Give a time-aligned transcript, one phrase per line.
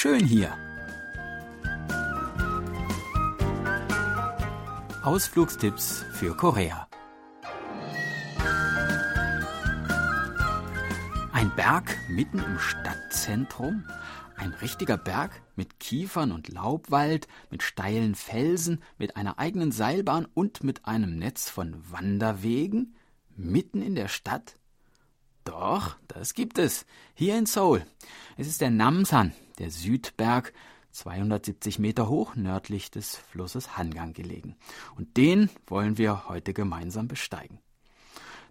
[0.00, 0.56] schön hier.
[5.02, 6.86] Ausflugstipps für Korea.
[11.32, 13.88] Ein Berg mitten im Stadtzentrum,
[14.36, 20.62] ein richtiger Berg mit Kiefern und Laubwald, mit steilen Felsen, mit einer eigenen Seilbahn und
[20.62, 22.94] mit einem Netz von Wanderwegen,
[23.34, 24.54] mitten in der Stadt?
[25.42, 26.86] Doch, das gibt es.
[27.14, 27.84] Hier in Seoul.
[28.36, 30.52] Es ist der Namsan, der Südberg,
[30.92, 34.56] 270 Meter hoch nördlich des Flusses Hangang gelegen.
[34.96, 37.60] Und den wollen wir heute gemeinsam besteigen.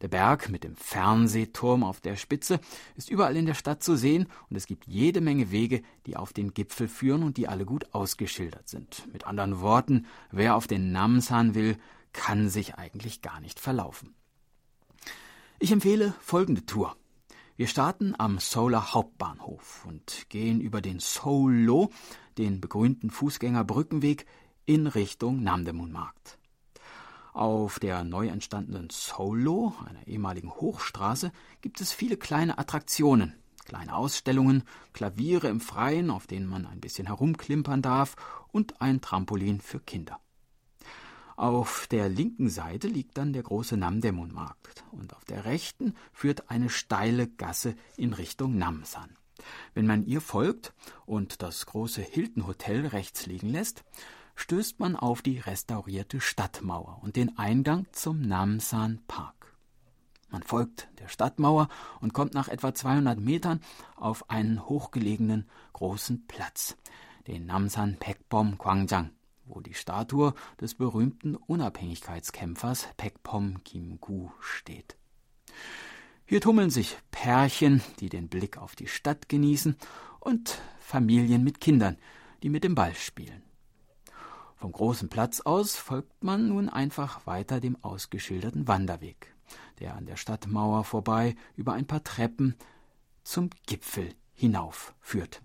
[0.00, 2.60] Der Berg mit dem Fernsehturm auf der Spitze
[2.96, 6.32] ist überall in der Stadt zu sehen und es gibt jede Menge Wege, die auf
[6.32, 9.08] den Gipfel führen und die alle gut ausgeschildert sind.
[9.12, 11.78] Mit anderen Worten, wer auf den Namsan will,
[12.12, 14.14] kann sich eigentlich gar nicht verlaufen.
[15.58, 16.96] Ich empfehle folgende Tour.
[17.56, 21.92] Wir starten am Seouler Hauptbahnhof und gehen über den Seoulo,
[22.36, 24.26] den begrünten Fußgängerbrückenweg,
[24.66, 26.38] in Richtung Namdaemun-Markt.
[27.32, 31.30] Auf der neu entstandenen Seoulo, einer ehemaligen Hochstraße,
[31.60, 37.06] gibt es viele kleine Attraktionen, kleine Ausstellungen, Klaviere im Freien, auf denen man ein bisschen
[37.06, 38.16] herumklimpern darf,
[38.50, 40.18] und ein Trampolin für Kinder.
[41.36, 46.70] Auf der linken Seite liegt dann der große Namdemon-Markt und auf der rechten führt eine
[46.70, 49.16] steile Gasse in Richtung Namsan.
[49.74, 50.72] Wenn man ihr folgt
[51.06, 53.82] und das große Hilton Hotel rechts liegen lässt,
[54.36, 59.56] stößt man auf die restaurierte Stadtmauer und den Eingang zum Namsan Park.
[60.30, 61.68] Man folgt der Stadtmauer
[62.00, 63.60] und kommt nach etwa 200 Metern
[63.96, 66.76] auf einen hochgelegenen großen Platz,
[67.26, 69.10] den Namsan Pekbom Gwangjang
[69.46, 74.96] wo die Statue des berühmten Unabhängigkeitskämpfers Pekpom Kim-gu steht.
[76.26, 79.76] Hier tummeln sich Pärchen, die den Blick auf die Stadt genießen,
[80.20, 81.98] und Familien mit Kindern,
[82.42, 83.42] die mit dem Ball spielen.
[84.56, 89.34] Vom großen Platz aus folgt man nun einfach weiter dem ausgeschilderten Wanderweg,
[89.80, 92.54] der an der Stadtmauer vorbei über ein paar Treppen
[93.24, 95.42] zum Gipfel hinauf führt.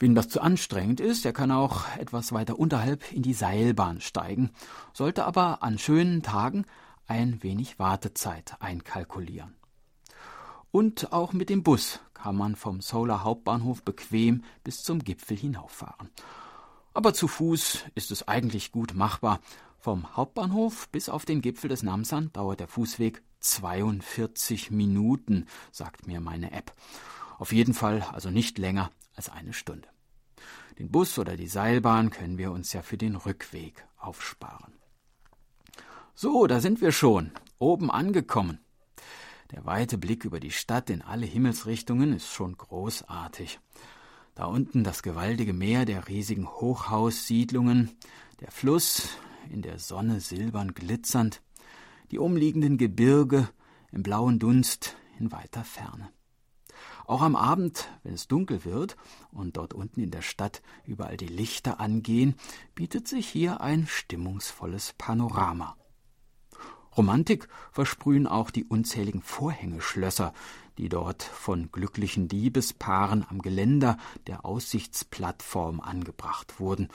[0.00, 4.50] Wem das zu anstrengend ist, der kann auch etwas weiter unterhalb in die Seilbahn steigen,
[4.92, 6.66] sollte aber an schönen Tagen
[7.08, 9.56] ein wenig Wartezeit einkalkulieren.
[10.70, 16.10] Und auch mit dem Bus kann man vom Solar Hauptbahnhof bequem bis zum Gipfel hinauffahren.
[16.94, 19.40] Aber zu Fuß ist es eigentlich gut machbar.
[19.78, 26.20] Vom Hauptbahnhof bis auf den Gipfel des Namsan dauert der Fußweg 42 Minuten, sagt mir
[26.20, 26.72] meine App.
[27.38, 29.88] Auf jeden Fall also nicht länger als eine Stunde.
[30.78, 34.72] Den Bus oder die Seilbahn können wir uns ja für den Rückweg aufsparen.
[36.14, 38.60] So, da sind wir schon, oben angekommen.
[39.50, 43.58] Der weite Blick über die Stadt in alle Himmelsrichtungen ist schon großartig.
[44.34, 47.90] Da unten das gewaltige Meer der riesigen Hochhaussiedlungen,
[48.40, 49.08] der Fluss,
[49.50, 51.42] in der Sonne silbern glitzernd,
[52.12, 53.48] die umliegenden Gebirge
[53.90, 56.10] im blauen Dunst in weiter Ferne.
[57.08, 58.98] Auch am Abend, wenn es dunkel wird
[59.32, 62.34] und dort unten in der Stadt überall die Lichter angehen,
[62.74, 65.74] bietet sich hier ein stimmungsvolles Panorama.
[66.98, 70.34] Romantik versprühen auch die unzähligen Vorhängeschlösser,
[70.76, 73.96] die dort von glücklichen Liebespaaren am Geländer
[74.26, 76.88] der Aussichtsplattform angebracht wurden,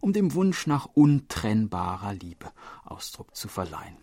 [0.00, 2.52] um dem Wunsch nach untrennbarer Liebe
[2.84, 3.96] Ausdruck zu verleihen.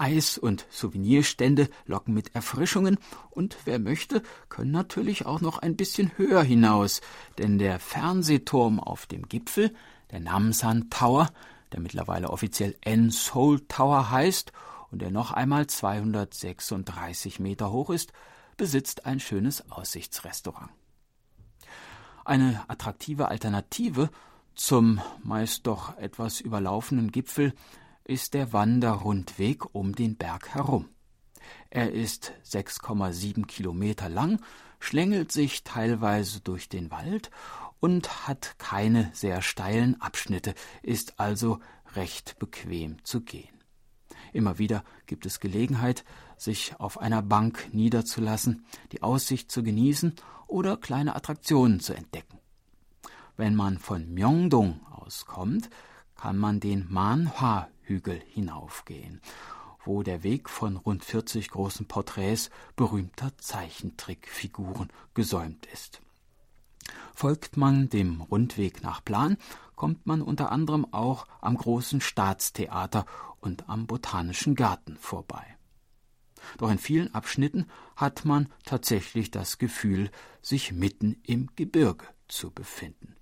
[0.00, 6.16] Eis- und Souvenirstände locken mit Erfrischungen und wer möchte, können natürlich auch noch ein bisschen
[6.16, 7.02] höher hinaus,
[7.36, 9.74] denn der Fernsehturm auf dem Gipfel,
[10.10, 11.30] der Namsan Tower,
[11.72, 14.52] der mittlerweile offiziell N Seoul Tower heißt
[14.90, 18.12] und der noch einmal 236 Meter hoch ist,
[18.56, 20.70] besitzt ein schönes Aussichtsrestaurant.
[22.24, 24.10] Eine attraktive Alternative
[24.54, 27.54] zum meist doch etwas überlaufenden Gipfel
[28.04, 30.88] ist der Wanderrundweg um den Berg herum.
[31.70, 34.40] Er ist 6,7 Kilometer lang,
[34.78, 37.30] schlängelt sich teilweise durch den Wald
[37.80, 41.60] und hat keine sehr steilen Abschnitte, ist also
[41.94, 43.60] recht bequem zu gehen.
[44.32, 46.04] Immer wieder gibt es Gelegenheit,
[46.36, 50.14] sich auf einer Bank niederzulassen, die Aussicht zu genießen
[50.46, 52.38] oder kleine Attraktionen zu entdecken.
[53.36, 55.70] Wenn man von Myeongdong aus kommt,
[56.14, 59.20] kann man den Manhwa Hügel hinaufgehen,
[59.84, 66.00] wo der Weg von rund 40 großen Porträts berühmter Zeichentrickfiguren gesäumt ist.
[67.14, 69.36] Folgt man dem Rundweg nach Plan,
[69.74, 73.06] kommt man unter anderem auch am großen Staatstheater
[73.40, 75.56] und am Botanischen Garten vorbei.
[76.58, 77.66] Doch in vielen Abschnitten
[77.96, 80.10] hat man tatsächlich das Gefühl,
[80.42, 83.16] sich mitten im Gebirge zu befinden.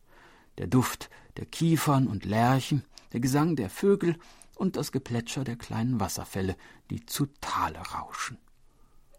[0.58, 4.16] Der Duft der Kiefern und Lärchen, der Gesang der Vögel
[4.58, 6.56] und das Geplätscher der kleinen Wasserfälle,
[6.90, 8.38] die zu Tale rauschen.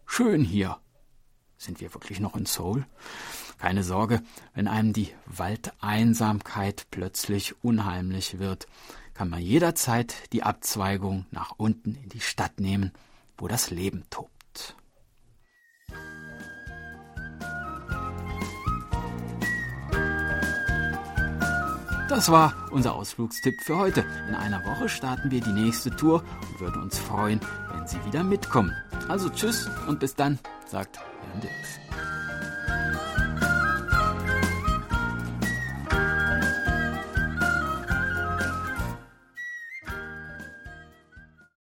[0.06, 0.78] Schön hier.
[1.56, 2.86] Sind wir wirklich noch in Seoul?
[3.58, 4.22] Keine Sorge,
[4.54, 8.66] wenn einem die Waldeinsamkeit plötzlich unheimlich wird,
[9.14, 12.92] kann man jederzeit die Abzweigung nach unten in die Stadt nehmen,
[13.36, 14.76] wo das Leben tobt.
[22.10, 24.04] Das war unser Ausflugstipp für heute.
[24.28, 27.38] In einer Woche starten wir die nächste Tour und würden uns freuen,
[27.72, 28.74] wenn Sie wieder mitkommen.
[29.06, 31.78] Also tschüss und bis dann, sagt Jan Dirks.